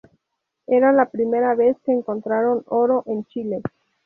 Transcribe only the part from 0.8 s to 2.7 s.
la primera vez que encontraron